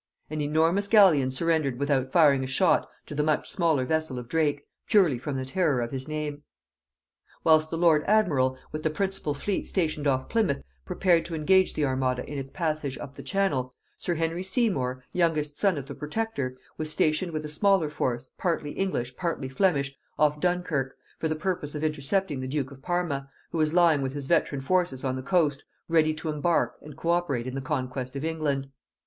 [0.31, 4.65] An enormous galleon surrendered without firing a shot to the much smaller vessel of Drake,
[4.87, 6.41] purely from the terror of his name.
[7.43, 11.85] Whilst the lord admiral, with the principal fleet stationed off Plymouth, prepared to engage the
[11.85, 16.57] armada in its passage up the Channel, sir Henry Seymour, youngest son of the protector,
[16.79, 21.75] was stationed with a smaller force, partly English partly Flemish, off Dunkirk, for the purpose
[21.75, 25.21] of intercepting the duke of Parma, who was lying with his veteran forces on the
[25.21, 28.67] coast, ready to embark and co operate in the conquest of England.